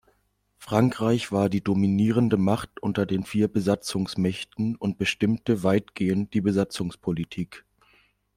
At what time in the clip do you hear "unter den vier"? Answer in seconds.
2.81-3.47